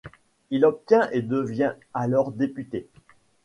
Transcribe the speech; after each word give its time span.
Il 0.49 0.65
obtient 0.65 1.11
et 1.11 1.21
devient 1.21 1.75
alors 1.93 2.31
député. 2.31 2.87